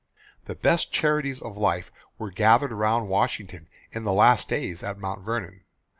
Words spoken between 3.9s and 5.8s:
in the last days at Mount Vernon.